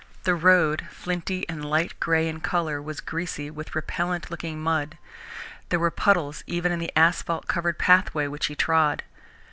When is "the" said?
0.23-0.33, 6.79-6.91